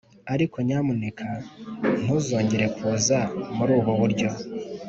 [0.33, 1.27] ariko nyamuneka
[2.03, 3.17] ntuzongere kuza
[3.57, 4.29] muri ubu buryo,